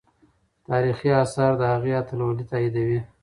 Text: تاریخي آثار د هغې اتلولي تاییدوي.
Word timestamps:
تاریخي 0.67 1.09
آثار 1.23 1.51
د 1.57 1.63
هغې 1.73 1.91
اتلولي 2.01 2.43
تاییدوي. 2.51 2.99